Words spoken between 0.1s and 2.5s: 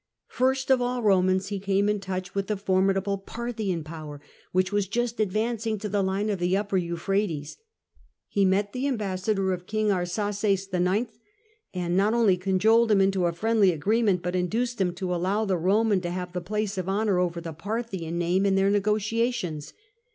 First of all Eomans he came in touch with